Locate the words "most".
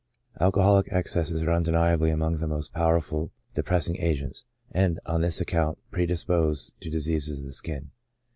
2.47-2.73